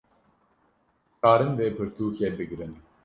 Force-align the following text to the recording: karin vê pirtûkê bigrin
karin 1.21 1.51
vê 1.59 1.67
pirtûkê 1.77 2.27
bigrin 2.37 2.73